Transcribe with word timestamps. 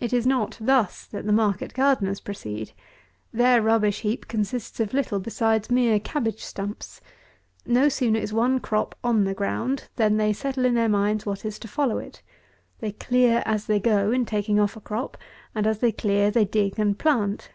138. 0.00 0.06
It 0.08 0.18
is 0.18 0.26
not 0.26 0.58
thus 0.60 1.04
that 1.06 1.24
the 1.24 1.30
market 1.32 1.72
gardeners 1.72 2.18
proceed. 2.18 2.72
Their 3.32 3.62
rubbish 3.62 4.00
heap 4.00 4.26
consists 4.26 4.80
of 4.80 4.92
little 4.92 5.20
besides 5.20 5.70
mere 5.70 6.00
cabbage 6.00 6.44
stumps. 6.44 7.00
No 7.64 7.88
sooner 7.88 8.18
is 8.18 8.32
one 8.32 8.58
crop 8.58 8.96
on 9.04 9.22
the 9.22 9.32
ground 9.32 9.84
than 9.94 10.16
they 10.16 10.32
settle 10.32 10.64
in 10.64 10.74
their 10.74 10.88
minds 10.88 11.24
what 11.26 11.44
is 11.44 11.60
to 11.60 11.68
follow 11.68 11.98
it. 11.98 12.22
They 12.80 12.90
clear 12.90 13.44
as 13.46 13.66
they 13.66 13.78
go 13.78 14.10
in 14.10 14.26
taking 14.26 14.58
off 14.58 14.74
a 14.74 14.80
crop, 14.80 15.16
and, 15.54 15.64
as 15.64 15.78
they 15.78 15.92
clear 15.92 16.32
they 16.32 16.44
dig 16.44 16.76
and 16.80 16.98
plant. 16.98 17.50